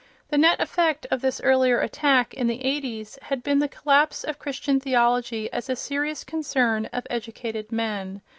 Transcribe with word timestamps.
The 0.29 0.37
net 0.39 0.59
effect 0.59 1.05
of 1.11 1.21
this 1.21 1.39
earlier 1.41 1.79
attack, 1.79 2.33
in 2.33 2.47
the 2.47 2.65
eighties, 2.65 3.19
had 3.21 3.43
been 3.43 3.59
the 3.59 3.67
collapse 3.67 4.23
of 4.23 4.39
Christian 4.39 4.79
theology 4.79 5.47
as 5.53 5.69
a 5.69 5.75
serious 5.75 6.23
concern 6.23 6.87
of 6.87 7.05
educated 7.11 7.71
men. 7.71 8.23